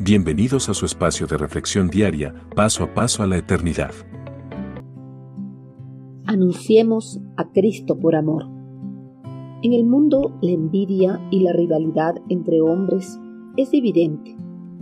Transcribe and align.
Bienvenidos 0.00 0.68
a 0.68 0.74
su 0.74 0.86
espacio 0.86 1.28
de 1.28 1.38
reflexión 1.38 1.86
diaria, 1.86 2.34
paso 2.56 2.82
a 2.82 2.94
paso 2.94 3.22
a 3.22 3.28
la 3.28 3.36
eternidad. 3.36 3.92
Anunciemos 6.26 7.20
a 7.36 7.52
Cristo 7.52 8.00
por 8.00 8.16
amor. 8.16 8.44
En 9.62 9.72
el 9.72 9.84
mundo 9.84 10.36
la 10.42 10.50
envidia 10.50 11.20
y 11.30 11.44
la 11.44 11.52
rivalidad 11.52 12.16
entre 12.28 12.60
hombres 12.60 13.20
es 13.56 13.72
evidente, 13.72 14.36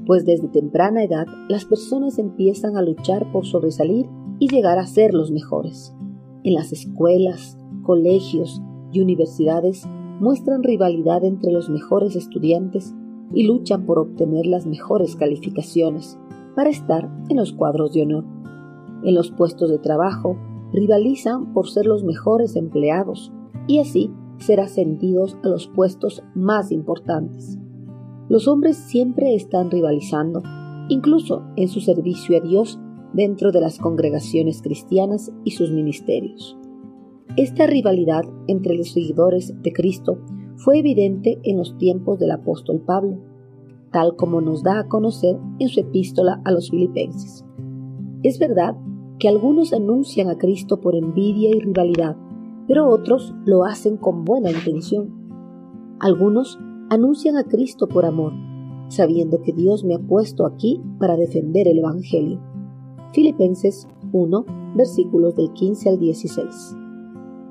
pues 0.06 0.25
desde 0.25 0.48
temprana 0.48 1.04
edad 1.04 1.26
las 1.46 1.66
personas 1.66 2.18
empiezan 2.18 2.79
a 2.79 2.82
luchar 2.82 3.30
por 3.32 3.44
sobresalir 3.44 4.06
y 4.38 4.48
llegar 4.48 4.79
a 4.79 4.86
ser 4.86 5.12
los 5.12 5.30
mejores. 5.30 5.94
En 6.42 6.54
las 6.54 6.72
escuelas, 6.72 7.58
colegios 7.82 8.63
y 8.93 9.02
universidades 9.02 9.86
muestran 10.21 10.63
rivalidad 10.63 11.22
entre 11.22 11.52
los 11.52 11.68
mejores 11.68 12.16
estudiantes 12.16 12.94
y 13.35 13.45
luchan 13.46 13.86
por 13.86 13.99
obtener 13.99 14.46
las 14.46 14.67
mejores 14.67 15.17
calificaciones 15.17 16.18
para 16.54 16.71
estar 16.71 17.11
en 17.29 17.36
los 17.36 17.53
cuadros 17.53 17.93
de 17.93 18.03
honor. 18.03 18.25
En 19.05 19.14
los 19.14 19.31
puestos 19.31 19.71
de 19.71 19.79
trabajo 19.79 20.36
rivalizan 20.72 21.53
por 21.53 21.68
ser 21.68 21.86
los 21.86 22.05
mejores 22.05 22.57
empleados 22.57 23.32
y 23.67 23.79
así 23.79 24.11
ser 24.39 24.61
ascendidos 24.61 25.36
a 25.43 25.49
los 25.49 25.68
puestos 25.68 26.22
más 26.35 26.72
importantes. 26.72 27.58
Los 28.29 28.49
hombres 28.49 28.77
siempre 28.77 29.35
están 29.35 29.71
rivalizando, 29.71 30.43
incluso 30.89 31.43
en 31.57 31.69
su 31.69 31.80
servicio 31.80 32.36
a 32.36 32.41
Dios 32.41 32.78
dentro 33.12 33.53
de 33.53 33.61
las 33.61 33.78
congregaciones 33.78 34.62
cristianas 34.62 35.33
y 35.44 35.53
sus 35.53 35.70
ministerios. 35.70 36.56
Esta 37.36 37.67
rivalidad 37.67 38.25
entre 38.47 38.74
los 38.74 38.92
seguidores 38.92 39.55
de 39.62 39.72
Cristo 39.72 40.19
fue 40.62 40.78
evidente 40.78 41.41
en 41.42 41.58
los 41.58 41.77
tiempos 41.77 42.20
del 42.20 42.30
apóstol 42.30 42.80
Pablo, 42.80 43.18
tal 43.91 44.14
como 44.14 44.41
nos 44.41 44.62
da 44.62 44.78
a 44.78 44.88
conocer 44.88 45.36
en 45.58 45.68
su 45.68 45.80
epístola 45.80 46.41
a 46.44 46.52
los 46.52 46.70
filipenses. 46.70 47.44
Es 48.22 48.38
verdad 48.38 48.77
que 49.18 49.28
algunos 49.28 49.72
anuncian 49.72 50.28
a 50.28 50.38
Cristo 50.38 50.80
por 50.80 50.94
envidia 50.94 51.50
y 51.50 51.58
rivalidad, 51.58 52.16
pero 52.68 52.88
otros 52.88 53.34
lo 53.44 53.64
hacen 53.64 53.96
con 53.96 54.24
buena 54.24 54.50
intención. 54.50 55.96
Algunos 55.98 56.60
anuncian 56.90 57.36
a 57.36 57.44
Cristo 57.44 57.88
por 57.88 58.05
amor, 58.05 58.33
sabiendo 58.86 59.42
que 59.42 59.52
Dios 59.52 59.83
me 59.83 59.94
ha 59.94 59.98
puesto 59.98 60.46
aquí 60.46 60.80
para 61.00 61.16
defender 61.16 61.66
el 61.66 61.78
Evangelio. 61.80 62.40
Filipenses 63.12 63.88
1, 64.12 64.44
versículos 64.77 65.34
del 65.34 65.52
15 65.52 65.88
al 65.88 65.98
16. 65.98 66.81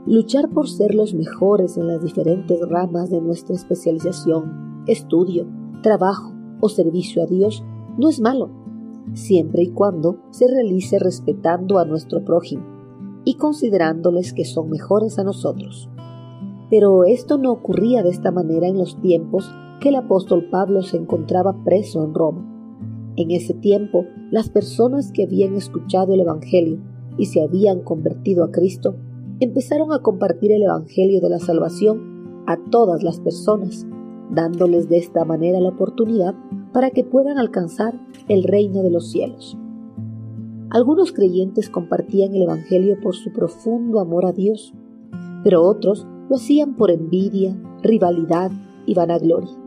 Luchar 0.08 0.50
por 0.50 0.68
ser 0.68 0.96
los 0.96 1.14
mejores 1.14 1.78
en 1.78 1.88
las 1.88 2.02
diferentes 2.02 2.60
ramas 2.68 3.12
de 3.12 3.22
nuestra 3.22 3.56
especialización, 3.56 4.84
estudio, 4.88 5.46
trabajo 5.84 6.34
o 6.60 6.70
servicio 6.70 7.22
a 7.22 7.28
Dios 7.28 7.64
no 8.00 8.10
es 8.10 8.20
malo, 8.20 8.50
siempre 9.14 9.62
y 9.62 9.70
cuando 9.70 10.18
se 10.32 10.48
realice 10.48 10.98
respetando 10.98 11.78
a 11.78 11.86
nuestro 11.86 12.26
prójimo 12.26 12.64
y 13.26 13.36
considerándoles 13.36 14.34
que 14.34 14.44
son 14.44 14.72
mejores 14.72 15.20
a 15.20 15.24
nosotros. 15.24 15.88
Pero 16.72 17.04
esto 17.04 17.38
no 17.38 17.52
ocurría 17.52 18.02
de 18.02 18.10
esta 18.10 18.32
manera 18.32 18.68
en 18.68 18.80
los 18.80 19.00
tiempos 19.02 19.54
que 19.80 19.90
el 19.90 19.96
apóstol 19.96 20.48
Pablo 20.50 20.82
se 20.82 20.98
encontraba 20.98 21.64
preso 21.64 22.04
en 22.04 22.16
Roma. 22.16 23.14
En 23.18 23.30
ese 23.30 23.54
tiempo, 23.54 24.06
las 24.32 24.50
personas 24.50 25.12
que 25.12 25.26
habían 25.26 25.56
escuchado 25.56 26.16
el 26.16 26.22
Evangelio 26.22 26.80
y 27.20 27.26
se 27.26 27.44
habían 27.44 27.82
convertido 27.82 28.44
a 28.44 28.52
Cristo 28.52 28.96
empezaron 29.42 29.92
a 29.92 30.00
compartir 30.00 30.52
el 30.52 30.62
Evangelio 30.62 31.20
de 31.20 31.30
la 31.30 31.40
salvación 31.40 32.44
a 32.46 32.58
todas 32.70 33.02
las 33.02 33.20
personas, 33.20 33.88
dándoles 34.30 34.88
de 34.88 35.00
esta 35.00 35.26
manera 35.26 35.60
la 35.60 35.70
oportunidad 35.70 36.36
para 36.72 36.92
que 36.92 37.04
puedan 37.04 37.40
alcanzar 37.40 38.00
el 38.28 38.44
reino 38.44 38.84
de 38.84 38.92
los 38.92 39.10
cielos. 39.10 39.58
Algunos 40.70 41.12
creyentes 41.12 41.70
compartían 41.70 42.36
el 42.36 42.44
Evangelio 42.44 43.00
por 43.02 43.16
su 43.16 43.34
profundo 43.34 44.00
amor 44.00 44.28
a 44.28 44.32
Dios, 44.32 44.74
pero 45.44 45.64
otros 45.64 46.06
lo 46.30 46.36
hacían 46.36 46.76
por 46.76 46.92
envidia, 46.92 47.60
rivalidad 47.82 48.52
y 48.86 48.94
vanagloria. 48.94 49.58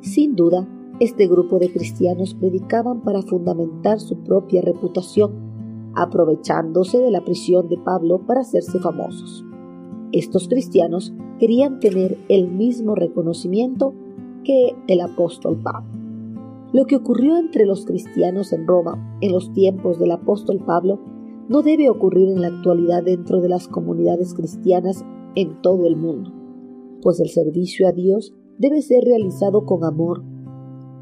Sin 0.00 0.34
duda, 0.34 0.68
este 0.98 1.28
grupo 1.28 1.60
de 1.60 1.72
cristianos 1.72 2.34
predicaban 2.34 3.02
para 3.02 3.22
fundamentar 3.22 4.00
su 4.00 4.18
propia 4.24 4.62
reputación 4.62 5.41
aprovechándose 5.94 6.98
de 6.98 7.10
la 7.10 7.24
prisión 7.24 7.68
de 7.68 7.78
Pablo 7.78 8.26
para 8.26 8.40
hacerse 8.40 8.78
famosos. 8.78 9.44
Estos 10.12 10.48
cristianos 10.48 11.12
querían 11.38 11.80
tener 11.80 12.18
el 12.28 12.48
mismo 12.48 12.94
reconocimiento 12.94 13.94
que 14.44 14.74
el 14.88 15.00
apóstol 15.00 15.58
Pablo. 15.62 15.90
Lo 16.72 16.86
que 16.86 16.96
ocurrió 16.96 17.36
entre 17.36 17.66
los 17.66 17.84
cristianos 17.84 18.52
en 18.52 18.66
Roma 18.66 19.18
en 19.20 19.32
los 19.32 19.52
tiempos 19.52 19.98
del 19.98 20.12
apóstol 20.12 20.58
Pablo 20.64 21.00
no 21.48 21.62
debe 21.62 21.90
ocurrir 21.90 22.28
en 22.28 22.40
la 22.40 22.48
actualidad 22.48 23.02
dentro 23.02 23.40
de 23.40 23.48
las 23.48 23.68
comunidades 23.68 24.32
cristianas 24.34 25.04
en 25.34 25.60
todo 25.60 25.86
el 25.86 25.96
mundo, 25.96 26.32
pues 27.02 27.20
el 27.20 27.28
servicio 27.28 27.88
a 27.88 27.92
Dios 27.92 28.34
debe 28.58 28.80
ser 28.82 29.04
realizado 29.04 29.66
con 29.66 29.84
amor. 29.84 30.22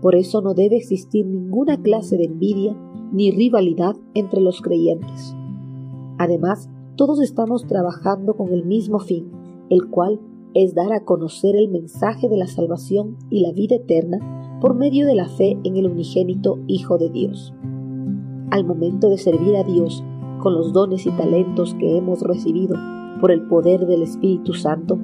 Por 0.00 0.14
eso 0.14 0.40
no 0.40 0.54
debe 0.54 0.76
existir 0.76 1.26
ninguna 1.26 1.80
clase 1.80 2.16
de 2.16 2.24
envidia 2.24 2.76
ni 3.12 3.30
rivalidad 3.30 3.96
entre 4.14 4.40
los 4.40 4.62
creyentes. 4.62 5.34
Además, 6.18 6.68
todos 6.96 7.20
estamos 7.20 7.66
trabajando 7.66 8.34
con 8.34 8.52
el 8.52 8.64
mismo 8.64 8.98
fin, 8.98 9.30
el 9.68 9.88
cual 9.88 10.20
es 10.54 10.74
dar 10.74 10.92
a 10.92 11.04
conocer 11.04 11.54
el 11.56 11.68
mensaje 11.68 12.28
de 12.28 12.36
la 12.36 12.46
salvación 12.46 13.16
y 13.30 13.40
la 13.40 13.52
vida 13.52 13.76
eterna 13.76 14.58
por 14.60 14.74
medio 14.74 15.06
de 15.06 15.14
la 15.14 15.28
fe 15.28 15.58
en 15.64 15.76
el 15.76 15.86
unigénito 15.86 16.58
Hijo 16.66 16.98
de 16.98 17.08
Dios. 17.08 17.54
Al 18.50 18.64
momento 18.64 19.08
de 19.08 19.18
servir 19.18 19.56
a 19.56 19.64
Dios 19.64 20.02
con 20.40 20.54
los 20.54 20.72
dones 20.72 21.06
y 21.06 21.10
talentos 21.12 21.74
que 21.74 21.96
hemos 21.96 22.22
recibido 22.22 22.76
por 23.20 23.30
el 23.30 23.42
poder 23.42 23.86
del 23.86 24.02
Espíritu 24.02 24.54
Santo, 24.54 24.98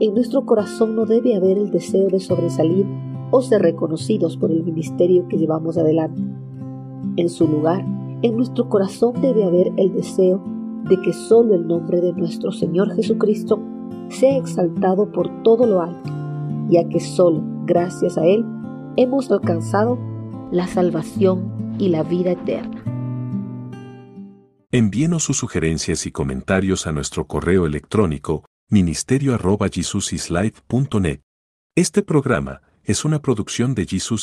en 0.00 0.14
nuestro 0.14 0.44
corazón 0.44 0.94
no 0.94 1.06
debe 1.06 1.36
haber 1.36 1.58
el 1.58 1.70
deseo 1.70 2.08
de 2.08 2.20
sobresalir 2.20 2.86
o 3.32 3.42
ser 3.42 3.62
reconocidos 3.62 4.36
por 4.36 4.52
el 4.52 4.62
ministerio 4.62 5.26
que 5.26 5.38
llevamos 5.38 5.76
adelante 5.76 6.22
en 7.16 7.28
su 7.28 7.46
lugar, 7.46 7.84
en 8.22 8.36
nuestro 8.36 8.68
corazón 8.68 9.20
debe 9.20 9.44
haber 9.44 9.70
el 9.76 9.92
deseo 9.92 10.42
de 10.88 11.00
que 11.00 11.12
solo 11.12 11.54
el 11.54 11.66
nombre 11.66 12.00
de 12.00 12.12
nuestro 12.12 12.52
Señor 12.52 12.94
Jesucristo 12.94 13.60
sea 14.08 14.36
exaltado 14.36 15.10
por 15.12 15.42
todo 15.42 15.66
lo 15.66 15.82
alto, 15.82 16.10
ya 16.68 16.88
que 16.88 17.00
solo 17.00 17.42
gracias 17.66 18.16
a 18.16 18.24
Él 18.24 18.46
hemos 18.96 19.30
alcanzado 19.30 19.98
la 20.50 20.66
salvación 20.66 21.76
y 21.78 21.88
la 21.88 22.02
vida 22.02 22.32
eterna. 22.32 22.82
Envíenos 24.70 25.24
sus 25.24 25.36
sugerencias 25.36 26.06
y 26.06 26.12
comentarios 26.12 26.86
a 26.86 26.92
nuestro 26.92 27.26
correo 27.26 27.66
electrónico 27.66 28.44
ministerio.jesusislife.net. 28.70 31.20
Este 31.74 32.02
programa 32.02 32.60
es 32.84 33.04
una 33.04 33.20
producción 33.22 33.74
de 33.74 33.86
Jesus 33.86 34.20